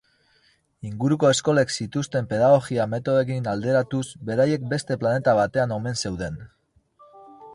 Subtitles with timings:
[0.91, 6.41] Inguruko eskolek zituzten pedagogia metodoekin alderatuz, beraiek beste planeta batean omen zeuden.